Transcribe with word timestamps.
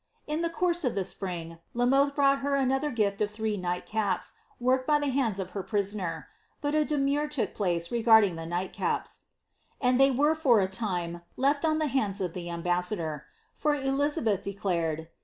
the 0.27 0.49
course 0.49 0.83
of 0.83 0.95
the 0.95 1.03
spring, 1.03 1.59
La 1.75 1.85
Molhe 1.85 2.15
brought 2.15 2.39
her 2.39 2.55
another 2.55 2.89
gift 2.89 3.21
of 3.21 3.39
I 3.39 3.55
night 3.55 3.85
caps, 3.85 4.33
worked 4.59 4.87
by 4.87 4.97
the 4.97 5.09
hand 5.09 5.39
of 5.39 5.51
her 5.51 5.61
prisoner; 5.61 6.27
but 6.59 6.73
a 6.73 6.83
demur 6.83 7.27
place 7.27 7.91
regarding 7.91 8.39
ihe 8.39 8.47
nighl 8.47 8.73
caps, 8.73 9.19
and 9.79 9.99
they 9.99 10.09
were 10.09 10.33
for 10.33 10.59
a 10.59 10.69
lime 10.81 11.21
left 11.37 11.63
on 11.63 11.79
hands 11.81 12.19
of 12.19 12.33
llie 12.33 12.49
ambassador; 12.51 13.27
for 13.53 13.75
Elizabeth 13.75 14.41
declared. 14.41 15.07